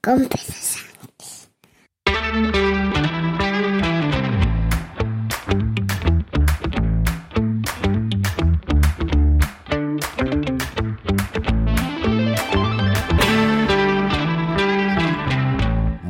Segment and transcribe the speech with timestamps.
[0.00, 0.26] con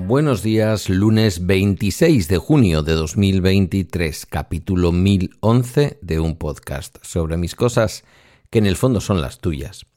[0.06, 7.56] Buenos días, lunes 26 de junio de 2023, capítulo 1011 de un podcast sobre mis
[7.56, 8.04] cosas
[8.48, 9.89] que en el fondo son las tuyas.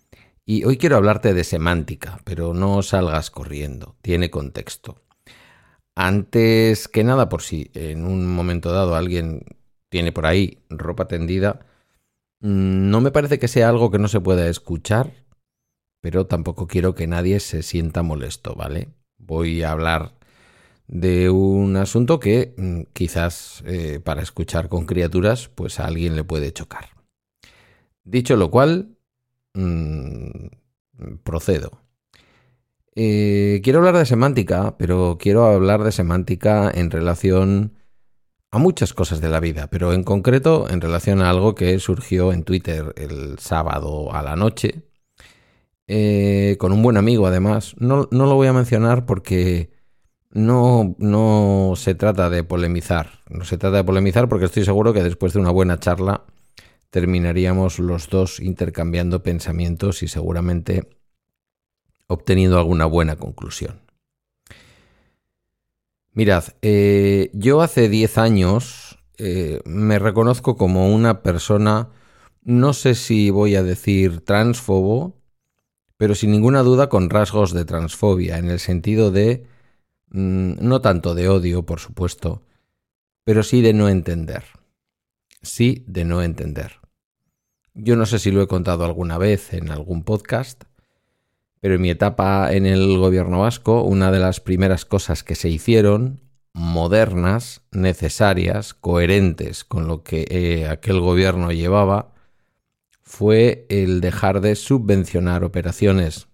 [0.46, 5.02] Y hoy quiero hablarte de semántica, pero no salgas corriendo, tiene contexto.
[5.96, 9.46] Antes que nada, por si en un momento dado alguien
[9.90, 11.66] tiene por ahí ropa tendida,
[12.42, 15.14] mm, no me parece que sea algo que no se pueda escuchar,
[16.02, 18.90] pero tampoco quiero que nadie se sienta molesto, ¿vale?
[19.18, 20.16] Voy a hablar
[20.88, 26.26] de un asunto que mm, quizás eh, para escuchar con criaturas, pues a alguien le
[26.26, 26.90] puede chocar.
[28.04, 28.98] Dicho lo cual,
[29.54, 30.48] Mm,
[31.24, 31.82] procedo.
[32.96, 37.74] Eh, quiero hablar de semántica, pero quiero hablar de semántica en relación
[38.52, 42.32] a muchas cosas de la vida, pero en concreto en relación a algo que surgió
[42.32, 44.84] en Twitter el sábado a la noche,
[45.88, 47.76] eh, con un buen amigo además.
[47.80, 49.72] No, no, lo voy a mencionar porque
[50.32, 55.04] no, no se trata de polemizar, no se trata de polemizar porque estoy seguro que
[55.04, 56.26] después de una buena charla
[56.94, 60.90] terminaríamos los dos intercambiando pensamientos y seguramente
[62.06, 63.82] obteniendo alguna buena conclusión.
[66.12, 71.90] Mirad, eh, yo hace 10 años eh, me reconozco como una persona,
[72.44, 75.20] no sé si voy a decir transfobo,
[75.98, 79.48] pero sin ninguna duda con rasgos de transfobia, en el sentido de,
[80.10, 82.44] mm, no tanto de odio, por supuesto,
[83.24, 84.44] pero sí de no entender.
[85.42, 86.83] Sí de no entender.
[87.76, 90.66] Yo no sé si lo he contado alguna vez en algún podcast,
[91.60, 95.50] pero en mi etapa en el gobierno vasco, una de las primeras cosas que se
[95.50, 96.22] hicieron,
[96.54, 102.14] modernas, necesarias, coherentes con lo que eh, aquel gobierno llevaba,
[103.02, 106.28] fue el dejar de subvencionar operaciones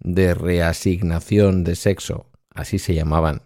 [0.00, 3.42] de reasignación de sexo, así se llamaban,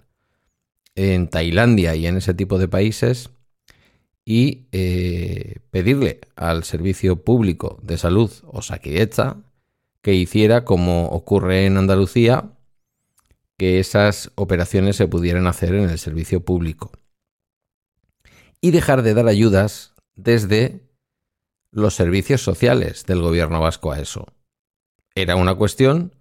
[0.96, 3.30] en Tailandia y en ese tipo de países,
[4.30, 9.38] y eh, pedirle al Servicio Público de Salud, o Saquidecha,
[10.02, 12.52] que hiciera como ocurre en Andalucía,
[13.58, 16.92] que esas operaciones se pudieran hacer en el servicio público.
[18.60, 20.88] Y dejar de dar ayudas desde
[21.72, 24.28] los servicios sociales del gobierno vasco a eso.
[25.16, 26.14] Era una cuestión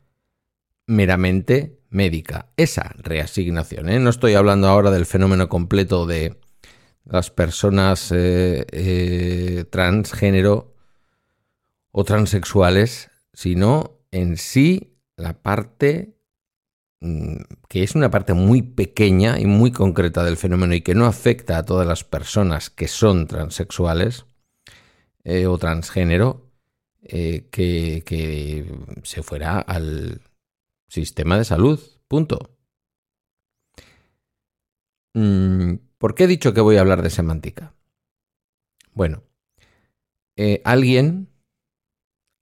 [0.87, 3.87] meramente médica, esa reasignación.
[3.87, 3.99] ¿eh?
[3.99, 6.39] No estoy hablando ahora del fenómeno completo de
[7.05, 10.75] las personas eh, eh, transgénero
[11.91, 16.17] o transexuales, sino en sí la parte
[17.01, 17.37] mm,
[17.67, 21.57] que es una parte muy pequeña y muy concreta del fenómeno y que no afecta
[21.57, 24.25] a todas las personas que son transexuales
[25.23, 26.45] eh, o transgénero,
[27.01, 28.65] que,
[29.03, 30.21] se fuera al
[30.87, 31.79] sistema de salud.
[32.07, 32.59] Punto.
[35.13, 37.75] Mm, ¿Por qué he dicho que voy a hablar de semántica?
[38.93, 39.21] Bueno,
[40.37, 41.27] eh, alguien,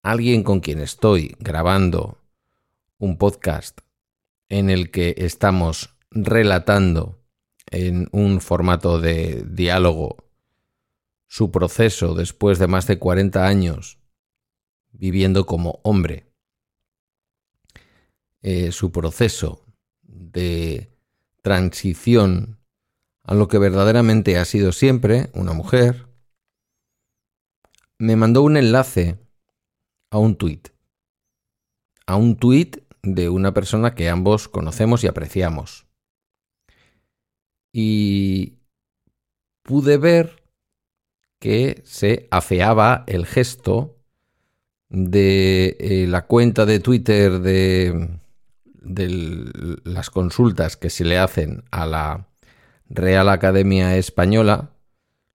[0.04, 2.20] alguien con quien estoy grabando
[3.00, 3.80] un podcast
[4.48, 7.20] en el que estamos relatando
[7.66, 10.18] en un formato de diálogo
[11.26, 13.98] su proceso después de más de 40 años
[14.92, 16.32] viviendo como hombre,
[18.44, 19.66] eh, su proceso
[20.04, 20.92] de
[21.42, 22.60] transición
[23.28, 26.08] a lo que verdaderamente ha sido siempre una mujer,
[28.00, 29.20] me mandó un enlace
[30.10, 30.70] a un tuit.
[32.06, 35.88] A un tuit de una persona que ambos conocemos y apreciamos.
[37.74, 38.60] Y
[39.64, 40.44] pude ver
[41.40, 43.98] que se afeaba el gesto
[44.88, 48.20] de eh, la cuenta de Twitter de,
[48.64, 52.28] de las consultas que se le hacen a la
[52.90, 54.72] Real Academia Española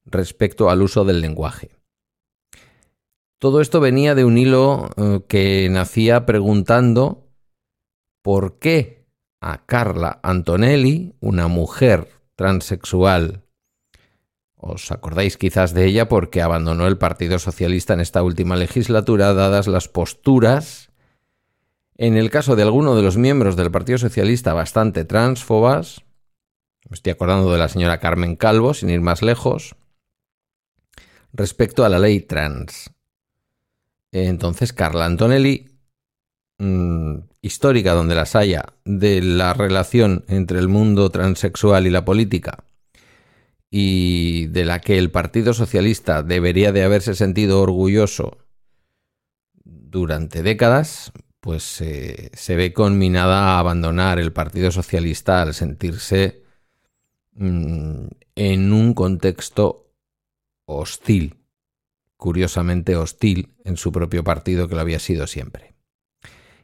[0.05, 1.71] respecto al uso del lenguaje.
[3.39, 7.29] Todo esto venía de un hilo eh, que nacía preguntando
[8.23, 9.05] por qué
[9.41, 13.43] a Carla Antonelli, una mujer transexual,
[14.65, 19.67] os acordáis quizás de ella porque abandonó el Partido Socialista en esta última legislatura dadas
[19.67, 20.93] las posturas,
[21.97, 26.05] en el caso de alguno de los miembros del Partido Socialista bastante transfobas,
[26.89, 29.77] me estoy acordando de la señora Carmen Calvo, sin ir más lejos,
[31.33, 32.91] respecto a la ley trans.
[34.11, 35.71] Entonces, Carla Antonelli
[36.59, 42.65] mm, histórica donde las haya de la relación entre el mundo transexual y la política
[43.71, 48.37] y de la que el Partido Socialista debería de haberse sentido orgulloso
[49.65, 56.42] durante décadas, pues eh, se ve conminada a abandonar el Partido Socialista al sentirse
[57.33, 59.93] mm, en un contexto
[60.67, 61.45] hostil,
[62.17, 65.75] curiosamente hostil en su propio partido que lo había sido siempre.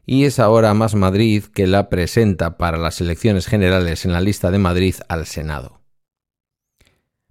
[0.06, 4.50] Y es ahora Más Madrid que la presenta para las elecciones generales en la lista
[4.50, 5.82] de Madrid al Senado.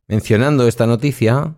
[0.08, 1.56] Mencionando esta noticia,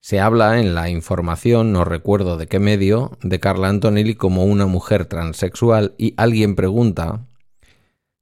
[0.00, 4.66] se habla en la información, no recuerdo de qué medio, de Carla Antonelli como una
[4.66, 7.26] mujer transexual y alguien pregunta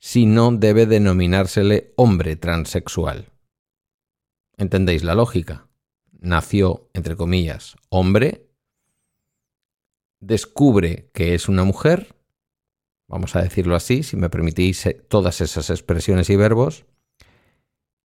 [0.05, 3.33] si no debe denominársele hombre transexual.
[4.59, 5.67] ¿Entendéis la lógica?
[6.13, 8.51] Nació, entre comillas, hombre,
[10.21, 12.17] descubre que es una mujer,
[13.09, 16.85] vamos a decirlo así, si me permitís eh, todas esas expresiones y verbos,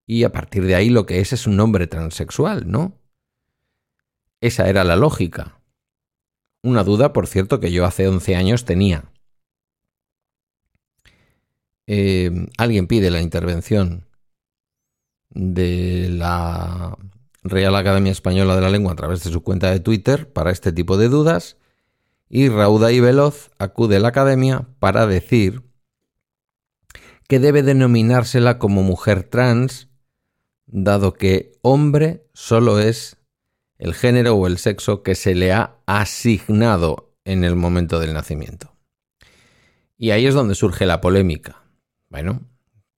[0.08, 2.98] y a partir de ahí lo que es es un hombre transexual, ¿no?
[4.40, 5.62] Esa era la lógica.
[6.64, 9.12] Una duda, por cierto, que yo hace 11 años tenía.
[11.92, 14.06] Eh, alguien pide la intervención
[15.32, 16.96] de la
[17.42, 20.72] Real Academia Española de la Lengua a través de su cuenta de Twitter para este
[20.72, 21.58] tipo de dudas
[22.30, 25.64] y rauda y veloz acude a la Academia para decir
[27.28, 29.88] que debe denominársela como mujer trans,
[30.68, 33.18] dado que hombre solo es
[33.80, 38.76] el género o el sexo que se le ha asignado en el momento del nacimiento.
[39.98, 41.59] Y ahí es donde surge la polémica.
[42.10, 42.42] Bueno,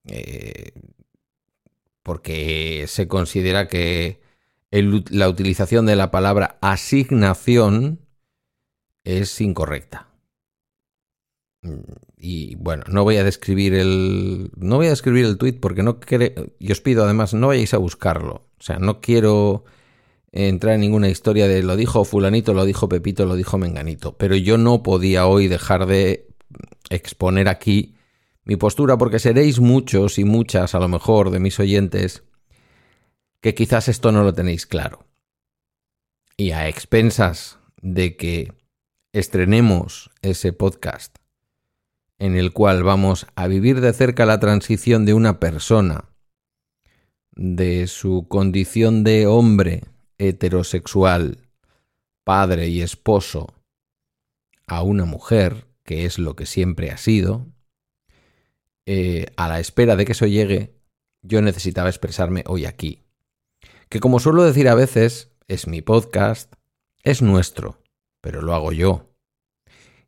[0.06, 0.72] eh,
[2.04, 4.22] porque se considera que
[4.72, 8.00] la utilización de la palabra asignación
[9.04, 10.08] es incorrecta.
[12.18, 14.52] Y bueno, no voy a describir el.
[14.56, 16.54] No voy a describir el tweet porque no quiere.
[16.60, 18.48] Y os pido además, no vayáis a buscarlo.
[18.60, 19.66] O sea, no quiero
[20.32, 24.18] entrar en ninguna historia de lo dijo fulanito, lo dijo Pepito, lo dijo Menganito.
[24.18, 26.28] Pero yo no podía hoy dejar de
[26.90, 27.96] exponer aquí
[28.44, 32.24] mi postura porque seréis muchos y muchas a lo mejor de mis oyentes
[33.42, 35.06] que quizás esto no lo tenéis claro.
[36.38, 38.54] Y a expensas de que
[39.14, 41.18] estrenemos ese podcast
[42.22, 46.06] en el cual vamos a vivir de cerca la transición de una persona
[47.32, 49.86] de su condición de hombre
[50.20, 51.40] heterosexual,
[52.24, 53.56] padre y esposo,
[54.68, 57.48] a una mujer, que es lo que siempre ha sido,
[58.86, 60.76] eh, a la espera de que eso llegue,
[61.22, 63.04] yo necesitaba expresarme hoy aquí.
[63.90, 66.54] Que como suelo decir a veces, es mi podcast,
[67.04, 67.82] es nuestro,
[68.22, 69.14] pero lo hago yo.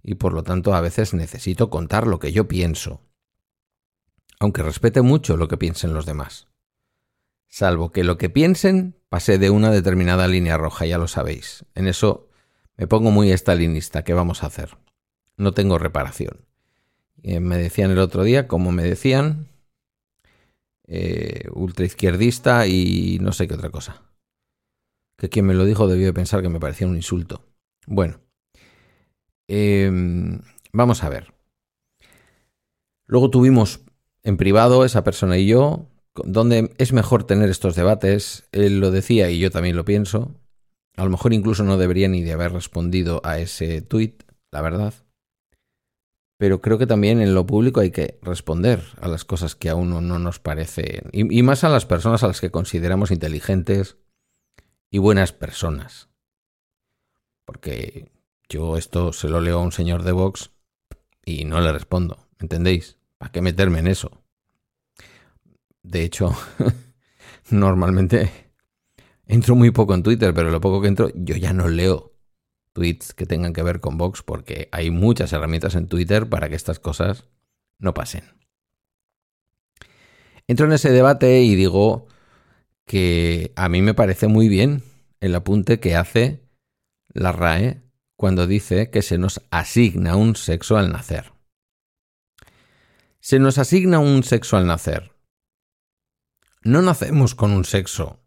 [0.01, 3.01] Y por lo tanto a veces necesito contar lo que yo pienso,
[4.39, 6.47] aunque respete mucho lo que piensen los demás
[7.53, 11.65] salvo que lo que piensen pase de una determinada línea roja, ya lo sabéis.
[11.75, 12.27] En eso
[12.77, 14.75] me pongo muy estalinista, ¿qué vamos a hacer?
[15.37, 16.47] No tengo reparación.
[17.23, 19.47] Eh, me decían el otro día, como me decían,
[20.85, 24.03] eh, ultraizquierdista y no sé qué otra cosa.
[25.17, 27.41] Que quien me lo dijo debió de pensar que me parecía un insulto.
[27.87, 28.19] Bueno,
[29.47, 30.41] em,
[30.73, 31.33] vamos a ver.
[33.07, 33.81] Luego tuvimos
[34.23, 38.47] en privado, esa persona y yo, donde es mejor tener estos debates.
[38.51, 40.35] Él lo decía y yo también lo pienso.
[40.97, 44.93] A lo mejor incluso no debería ni de haber respondido a ese tuit, la verdad.
[46.43, 49.75] Pero creo que también en lo público hay que responder a las cosas que a
[49.75, 51.09] uno no nos parecen.
[51.13, 53.95] Y, más a las personas a las que consideramos inteligentes
[54.91, 56.09] y buenas personas.
[57.45, 58.11] Porque
[58.49, 60.51] yo esto se lo leo a un señor de Vox
[61.23, 62.27] y no le respondo.
[62.41, 62.97] ¿Entendéis?
[63.17, 64.11] ¿Para qué meterme en eso?
[65.81, 66.35] De hecho,
[67.51, 68.51] normalmente
[69.27, 72.12] entro muy poco en Twitter, pero lo poco que entro, yo ya no leo
[72.73, 76.55] tweets que tengan que ver con Vox porque hay muchas herramientas en Twitter para que
[76.55, 77.25] estas cosas
[77.79, 78.23] no pasen.
[80.47, 82.07] Entro en ese debate y digo
[82.85, 84.83] que a mí me parece muy bien
[85.21, 86.41] el apunte que hace
[87.13, 87.81] la RAE
[88.17, 91.31] cuando dice que se nos asigna un sexo al nacer.
[93.19, 95.13] Se nos asigna un sexo al nacer
[96.63, 98.22] no nacemos con un sexo.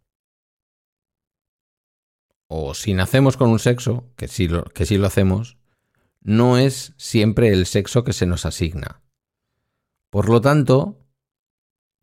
[2.49, 5.57] O si nacemos con un sexo, que sí lo, que sí lo hacemos,
[6.21, 9.03] no es siempre el sexo que se nos asigna.
[10.11, 11.07] Por lo tanto,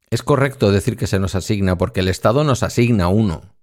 [0.09, 3.55] es correcto decir que se nos asigna porque el Estado nos asigna uno.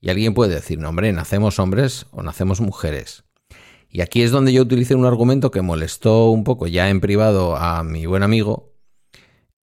[0.00, 3.24] Y alguien puede decir, no hombre, nacemos hombres o nacemos mujeres.
[3.88, 7.56] Y aquí es donde yo utilicé un argumento que molestó un poco ya en privado
[7.56, 8.72] a mi buen amigo,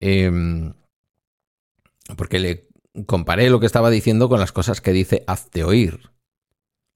[0.01, 0.75] em,
[2.17, 2.69] porque le
[3.07, 6.11] comparé lo que estaba diciendo con las cosas que dice Hazte oír.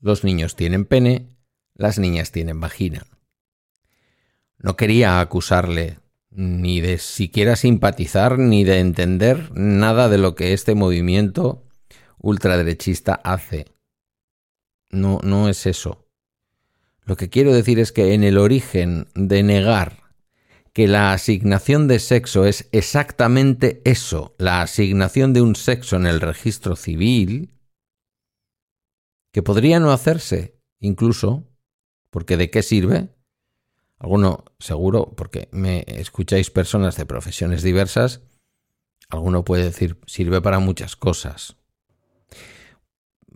[0.02, 1.28] Los niños tienen pene,
[1.75, 3.06] las niñas tienen vagina.
[4.59, 10.75] No quería acusarle ni de siquiera simpatizar ni de entender nada de lo que este
[10.75, 11.62] movimiento
[12.18, 13.66] ultraderechista hace.
[14.90, 16.09] No, no es eso.
[17.04, 20.02] Lo que quiero decir es que en el origen de negar
[20.73, 26.21] que la asignación de sexo es exactamente eso, la asignación de un sexo en el
[26.21, 27.52] registro civil,
[29.33, 31.49] que podría no hacerse, incluso,
[32.11, 33.09] porque ¿de qué sirve?
[33.99, 38.21] Alguno, seguro, porque me escucháis personas de profesiones diversas,
[39.09, 41.57] alguno puede decir, sirve para muchas cosas.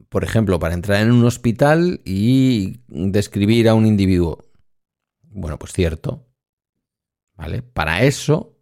[0.08, 4.44] Por ejemplo, para entrar en un hospital y describir a un individuo.
[5.22, 6.26] Bueno, pues cierto.
[7.34, 7.62] ¿Vale?
[7.62, 8.56] Para eso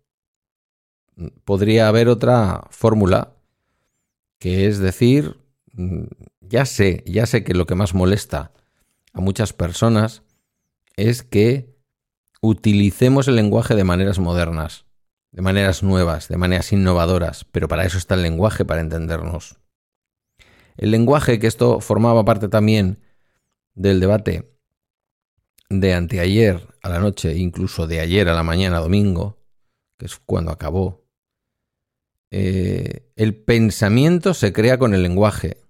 [1.45, 3.37] podría haber otra fórmula,
[4.39, 5.39] que es decir,
[6.55, 8.53] ya sé, ya sé que lo que más molesta
[9.13, 10.23] a muchas personas
[10.95, 11.75] es que
[12.41, 14.87] utilicemos el lenguaje de maneras modernas,
[15.33, 19.57] de maneras nuevas, de maneras innovadoras, pero para eso está el lenguaje, para entendernos.
[20.77, 23.01] El lenguaje, que esto formaba parte también
[23.75, 24.57] del debate
[25.71, 29.43] de anteayer a la noche, incluso de ayer a la mañana, domingo,
[29.99, 31.05] que es cuando acabó,
[32.31, 35.64] eh, el pensamiento se crea con el lenguaje.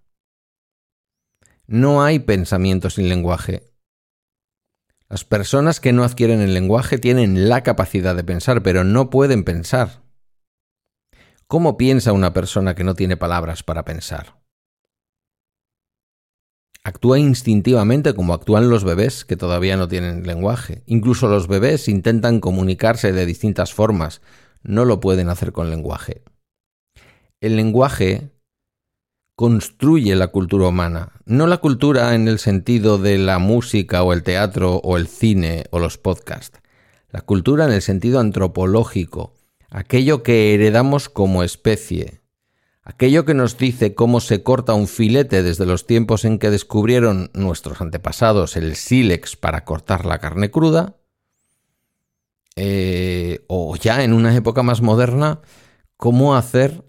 [1.67, 3.73] No hay pensamiento sin lenguaje.
[5.09, 9.45] Las personas que no adquieren el lenguaje tienen la capacidad de pensar, pero no pueden
[9.45, 10.03] pensar.
[11.47, 14.41] ¿Cómo piensa una persona que no tiene palabras para pensar?
[16.83, 20.83] Actúa instintivamente como actúan los bebés que todavía no tienen lenguaje.
[20.85, 24.21] Incluso los bebés intentan comunicarse de distintas formas,
[24.63, 26.23] no lo pueden hacer con lenguaje.
[27.41, 28.34] El lenguaje
[29.37, 34.23] construye la cultura humana, no la cultura en el sentido de la música o el
[34.23, 36.61] teatro o el cine o los podcasts,
[37.11, 39.35] la cultura en el sentido antropológico,
[39.71, 42.21] aquello que heredamos como especie,
[42.83, 47.31] aquello que nos dice cómo se corta un filete desde los tiempos en que descubrieron
[47.35, 50.97] nuestros antepasados el sílex para cortar la carne cruda,
[52.55, 55.41] eh, o ya en una época más moderna,
[55.97, 56.85] cómo hacer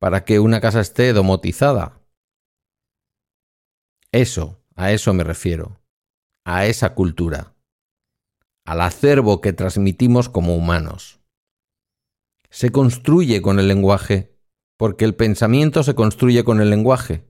[0.00, 2.00] para que una casa esté domotizada.
[4.12, 5.80] Eso, a eso me refiero,
[6.44, 7.54] a esa cultura,
[8.64, 11.20] al acervo que transmitimos como humanos.
[12.48, 14.36] Se construye con el lenguaje,
[14.78, 17.28] porque el pensamiento se construye con el lenguaje.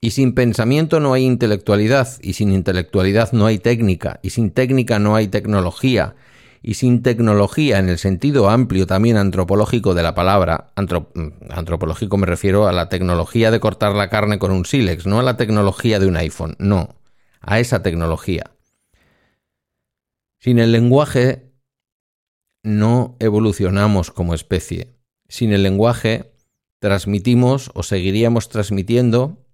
[0.00, 5.00] Y sin pensamiento no hay intelectualidad, y sin intelectualidad no hay técnica, y sin técnica
[5.00, 6.14] no hay tecnología,
[6.62, 12.26] y sin tecnología en el sentido amplio también antropológico de la palabra, mm, antropológico me
[12.26, 15.98] refiero a la tecnología de cortar la carne con un sílex, no a la tecnología
[15.98, 16.94] de un iPhone, no,
[17.40, 18.52] a esa tecnología.
[20.38, 21.52] Sin el lenguaje
[22.62, 24.94] no evolucionamos como especie.
[25.28, 26.32] Sin el lenguaje
[26.78, 29.44] transmitimos o seguiríamos transmitiendo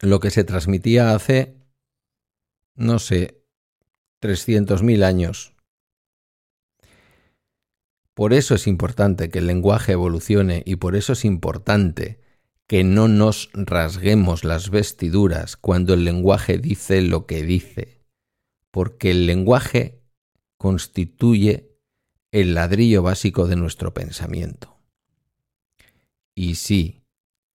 [0.00, 1.56] lo que se transmitía hace,
[2.74, 3.42] no sé,
[4.20, 5.51] 300.000 años
[8.14, 12.20] por eso es importante que el lenguaje evolucione y por eso es importante
[12.66, 18.02] que no nos rasguemos las vestiduras cuando el lenguaje dice lo que dice,
[18.70, 20.02] porque el lenguaje
[20.58, 21.70] constituye
[22.30, 24.78] el ladrillo básico de nuestro pensamiento.
[26.34, 27.04] Y sí,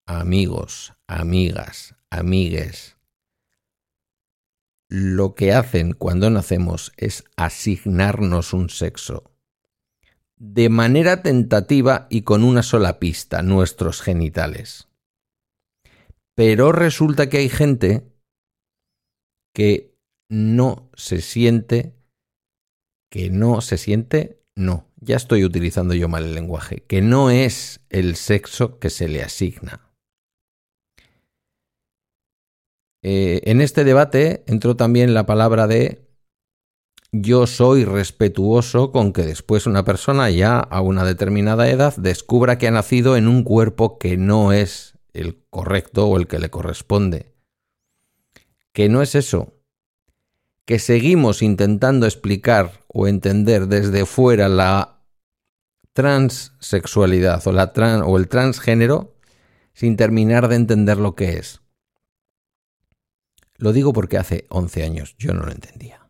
[0.05, 2.97] amigos, amigas, amigues,
[4.89, 9.36] lo que hacen cuando nacemos es asignarnos un sexo
[10.37, 14.87] de manera tentativa y con una sola pista, nuestros genitales.
[16.35, 18.03] Pero resulta que hay gente
[19.53, 19.95] que
[20.29, 21.95] no se siente,
[23.11, 27.79] que no se siente, no, ya estoy utilizando yo mal el lenguaje, que no es
[27.89, 29.87] el sexo que se le asigna.
[33.03, 36.06] Eh, en este debate entró también la palabra de
[37.21, 42.67] yo soy respetuoso con que después una persona ya a una determinada edad descubra que
[42.67, 47.33] ha nacido en un cuerpo que no es el correcto o el que le corresponde.
[48.73, 49.53] Que no es eso.
[50.65, 55.01] Que seguimos intentando explicar o entender desde fuera la
[55.93, 57.71] transexualidad o, la
[58.05, 59.15] o el transgénero
[59.73, 61.61] sin terminar de entender lo que es.
[63.57, 66.06] Lo digo porque hace 11 años yo no lo entendía.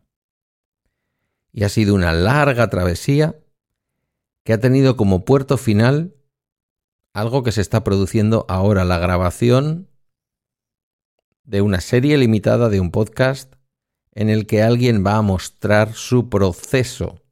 [1.52, 3.38] Y ha sido una larga travesía
[4.44, 6.14] que ha tenido como puerto final
[7.12, 9.88] algo que se está produciendo ahora, la grabación
[11.44, 13.54] de una serie limitada de un podcast
[14.12, 17.22] en el que alguien va a mostrar su proceso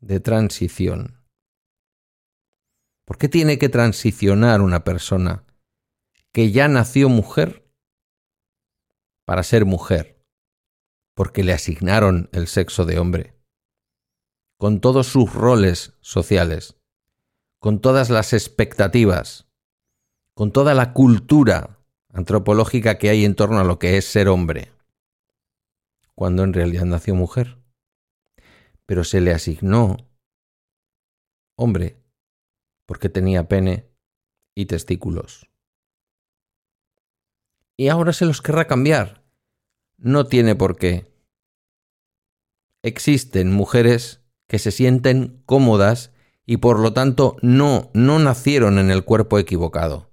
[0.00, 1.20] de transición.
[3.04, 5.44] ¿Por qué tiene que transicionar una persona
[6.32, 7.70] que ya nació mujer
[9.24, 10.13] para ser mujer?
[11.14, 13.34] Porque le asignaron el sexo de hombre,
[14.58, 16.76] con todos sus roles sociales,
[17.60, 19.48] con todas las expectativas,
[20.34, 21.78] con toda la cultura
[22.12, 24.72] antropológica que hay en torno a lo que es ser hombre,
[26.14, 27.58] cuando en realidad nació mujer.
[28.86, 29.96] Pero se le asignó
[31.56, 31.96] hombre
[32.86, 33.88] porque tenía pene
[34.54, 35.50] y testículos.
[37.76, 39.23] Y ahora se los querrá cambiar.
[39.96, 41.12] No tiene por qué.
[42.82, 46.12] Existen mujeres que se sienten cómodas
[46.46, 50.10] y por lo tanto no, no nacieron en el cuerpo equivocado.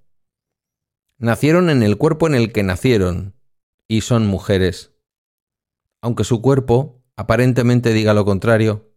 [1.17, 3.35] Nacieron en el cuerpo en el que nacieron
[3.87, 4.93] y son mujeres.
[6.01, 8.95] Aunque su cuerpo aparentemente diga lo contrario.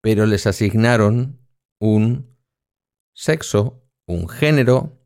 [0.00, 1.46] Pero les asignaron
[1.78, 2.36] un
[3.12, 5.01] sexo, un género.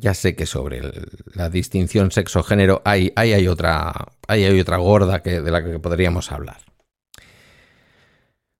[0.00, 0.80] Ya sé que sobre
[1.34, 6.60] la distinción sexo-género hay, hay, otra, hay, otra gorda que, de la que podríamos hablar.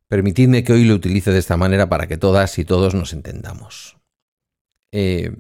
[0.08, 3.98] Permitidme que hoy lo utilice de esta manera para que todas y todos nos entendamos.
[4.90, 5.30] Eh,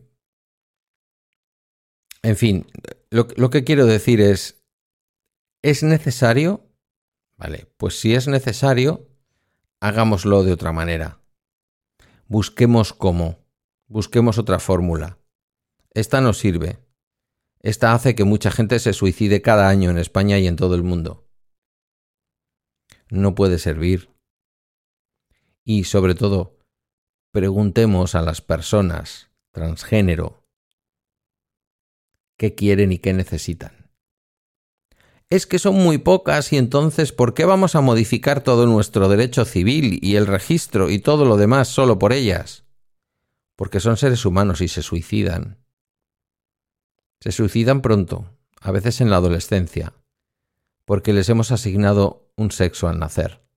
[2.22, 2.66] en fin,
[3.10, 4.62] lo, lo que quiero decir es,
[5.62, 6.64] ¿es necesario?
[7.36, 9.08] Vale, pues si es necesario,
[9.80, 11.20] hagámoslo de otra manera.
[12.28, 13.38] Busquemos cómo,
[13.88, 15.18] busquemos otra fórmula.
[15.98, 16.78] Esta no sirve.
[17.60, 20.84] Esta hace que mucha gente se suicide cada año en España y en todo el
[20.84, 21.28] mundo.
[23.10, 24.08] No puede servir.
[25.64, 26.56] Y sobre todo,
[27.32, 30.44] preguntemos a las personas transgénero,
[32.38, 33.90] qué quieren y qué necesitan.
[35.30, 39.44] Es que son muy pocas y entonces ¿por qué vamos a modificar todo nuestro derecho
[39.44, 42.66] civil y el registro y todo lo demás solo por ellas?
[43.56, 45.58] Porque son seres humanos y se suicidan.
[47.20, 48.26] Se suicidan pronto,
[48.60, 49.94] a veces en la adolescencia,
[50.84, 53.48] porque les hemos asignado un sexo al nacer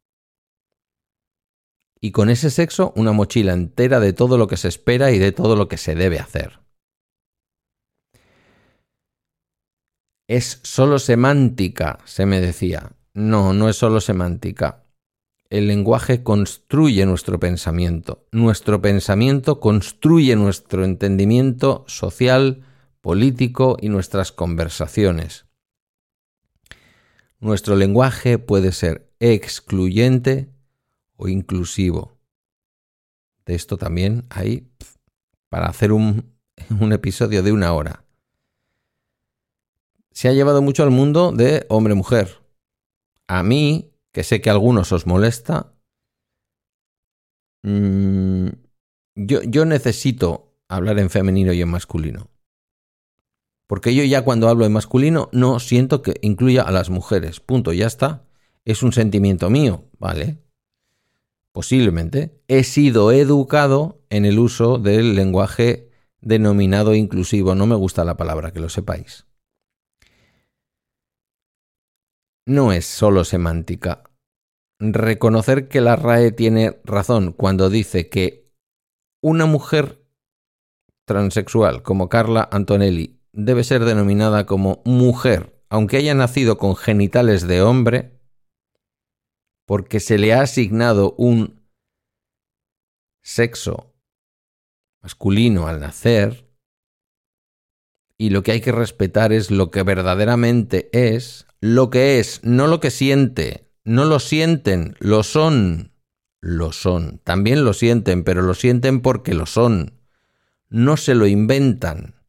[2.01, 5.31] y con ese sexo una mochila entera de todo lo que se espera y de
[5.31, 6.59] todo lo que se debe hacer.
[10.27, 12.93] Es solo semántica, se me decía.
[13.13, 14.85] No, no es solo semántica.
[15.49, 18.25] El lenguaje construye nuestro pensamiento.
[18.31, 22.63] Nuestro pensamiento construye nuestro entendimiento social,
[23.01, 25.45] político y nuestras conversaciones.
[27.39, 30.49] Nuestro lenguaje puede ser excluyente
[31.17, 32.17] o inclusivo.
[33.45, 34.71] De esto también hay
[35.49, 36.33] para hacer un,
[36.93, 38.05] episodio de una hora.
[40.11, 42.39] Se ha llevado mucho al mundo de hombre-mujer.
[43.27, 45.73] A mí, que sé que a algunos os molesta,
[47.63, 48.47] mm,
[49.15, 52.30] yo necesito hablar en femenino y en masculino.
[53.71, 57.39] Porque yo ya cuando hablo en masculino no siento que incluya a las mujeres.
[57.39, 58.27] Punto, ya está.
[58.65, 60.39] Es un sentimiento mío, ¿vale?
[61.53, 67.55] posiblemente, he sido educado en el uso del lenguaje denominado inclusivo.
[67.55, 69.25] No me gusta la palabra, que lo sepáis.
[72.45, 74.03] No es solo semántica.
[74.81, 78.51] Reconocer que la RAE tiene razón cuando dice que
[79.21, 80.03] una mujer
[81.05, 87.61] transexual como Carla Antonelli debe ser denominada como mujer, aunque haya nacido con genitales de
[87.61, 88.19] hombre,
[89.65, 91.61] porque se le ha asignado un
[93.21, 93.93] sexo
[95.01, 96.47] masculino al nacer,
[98.17, 102.67] y lo que hay que respetar es lo que verdaderamente es, lo que es, no
[102.67, 105.93] lo que siente, no lo sienten, lo son,
[106.39, 109.99] lo son, también lo sienten, pero lo sienten porque lo son,
[110.69, 112.20] no se lo inventan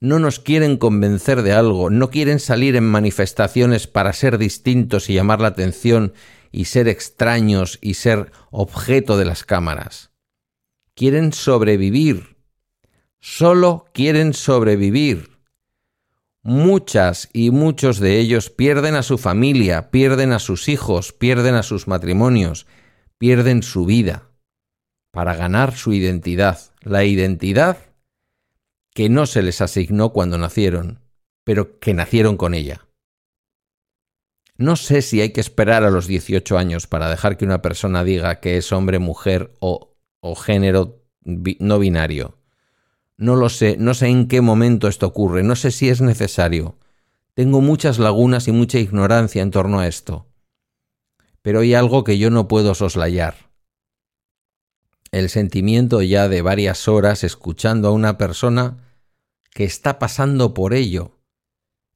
[0.00, 5.14] no nos quieren convencer de algo, no quieren salir en manifestaciones para ser distintos y
[5.14, 6.12] llamar la atención
[6.52, 10.10] y ser extraños y ser objeto de las cámaras.
[10.94, 12.36] Quieren sobrevivir.
[13.20, 15.30] Solo quieren sobrevivir.
[16.42, 21.64] Muchas y muchos de ellos pierden a su familia, pierden a sus hijos, pierden a
[21.64, 22.66] sus matrimonios,
[23.18, 24.30] pierden su vida
[25.10, 27.87] para ganar su identidad, la identidad
[28.98, 30.98] que no se les asignó cuando nacieron,
[31.44, 32.88] pero que nacieron con ella.
[34.56, 38.02] No sé si hay que esperar a los 18 años para dejar que una persona
[38.02, 42.38] diga que es hombre, mujer o, o género no binario.
[43.16, 46.76] No lo sé, no sé en qué momento esto ocurre, no sé si es necesario.
[47.34, 50.26] Tengo muchas lagunas y mucha ignorancia en torno a esto.
[51.40, 53.36] Pero hay algo que yo no puedo soslayar.
[55.12, 58.87] El sentimiento ya de varias horas escuchando a una persona
[59.58, 61.18] que está pasando por ello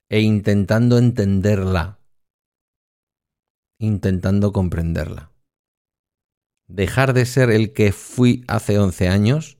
[0.09, 2.01] e intentando entenderla,
[3.79, 5.31] intentando comprenderla.
[6.67, 9.59] Dejar de ser el que fui hace 11 años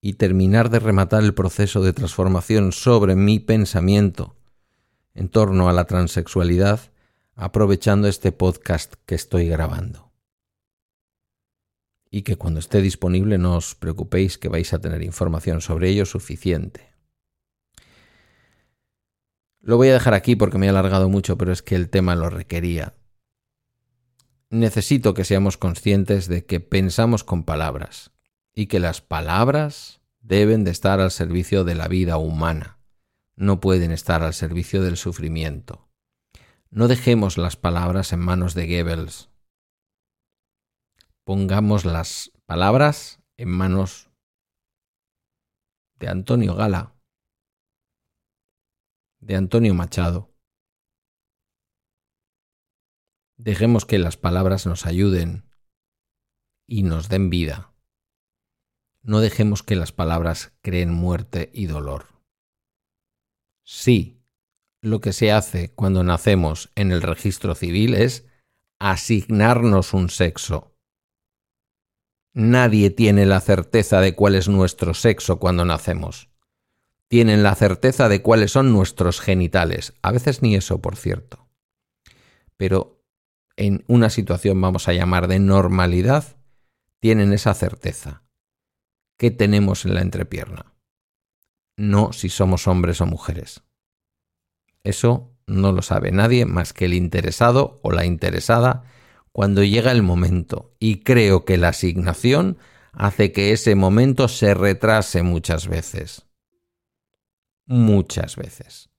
[0.00, 4.36] y terminar de rematar el proceso de transformación sobre mi pensamiento
[5.12, 6.92] en torno a la transexualidad
[7.34, 10.12] aprovechando este podcast que estoy grabando.
[12.12, 16.06] Y que cuando esté disponible no os preocupéis que vais a tener información sobre ello
[16.06, 16.91] suficiente.
[19.62, 22.16] Lo voy a dejar aquí porque me he alargado mucho, pero es que el tema
[22.16, 22.94] lo requería.
[24.50, 28.10] Necesito que seamos conscientes de que pensamos con palabras
[28.54, 32.78] y que las palabras deben de estar al servicio de la vida humana,
[33.36, 35.88] no pueden estar al servicio del sufrimiento.
[36.70, 39.30] No dejemos las palabras en manos de Goebbels.
[41.24, 44.10] Pongamos las palabras en manos
[46.00, 46.94] de Antonio Gala,
[49.22, 50.34] de Antonio Machado.
[53.36, 55.48] Dejemos que las palabras nos ayuden
[56.66, 57.72] y nos den vida.
[59.00, 62.06] No dejemos que las palabras creen muerte y dolor.
[63.64, 64.20] Sí,
[64.80, 68.26] lo que se hace cuando nacemos en el registro civil es
[68.80, 70.76] asignarnos un sexo.
[72.34, 76.31] Nadie tiene la certeza de cuál es nuestro sexo cuando nacemos
[77.12, 79.92] tienen la certeza de cuáles son nuestros genitales.
[80.00, 81.46] A veces ni eso, por cierto.
[82.56, 83.04] Pero
[83.54, 86.38] en una situación, vamos a llamar de normalidad,
[87.00, 88.22] tienen esa certeza.
[89.18, 90.72] ¿Qué tenemos en la entrepierna?
[91.76, 93.62] No si somos hombres o mujeres.
[94.82, 98.84] Eso no lo sabe nadie más que el interesado o la interesada
[99.32, 100.72] cuando llega el momento.
[100.78, 102.56] Y creo que la asignación
[102.92, 106.31] hace que ese momento se retrase muchas veces
[107.66, 108.90] muchas veces.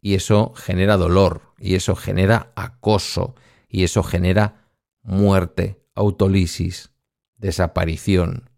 [0.00, 3.34] Y eso genera dolor, y eso genera acoso,
[3.68, 4.68] y eso genera
[5.02, 6.90] muerte, autolisis,
[7.36, 8.50] desaparición.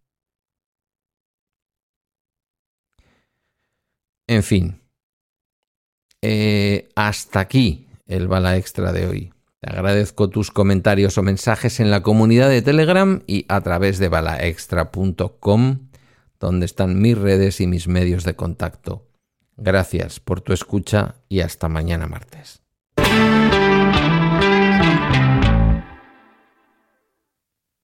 [4.26, 4.80] En fin,
[6.22, 9.32] eh, hasta aquí el bala extra de hoy.
[9.60, 14.08] Te agradezco tus comentarios o mensajes en la comunidad de Telegram y a través de
[14.08, 15.88] balaextra.com,
[16.40, 19.06] donde están mis redes y mis medios de contacto.
[19.56, 22.62] Gracias por tu escucha y hasta mañana martes.